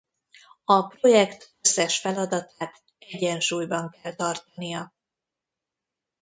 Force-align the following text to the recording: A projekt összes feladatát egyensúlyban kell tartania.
A 0.63 0.87
projekt 0.87 1.53
összes 1.61 1.99
feladatát 1.99 2.83
egyensúlyban 2.99 3.89
kell 3.89 4.15
tartania. 4.15 4.93